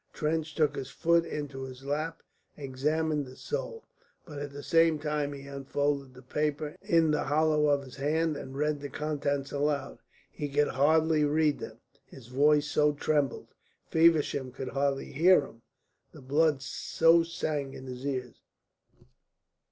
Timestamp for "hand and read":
7.97-8.81